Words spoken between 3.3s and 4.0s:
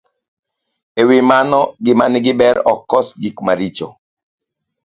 maricho.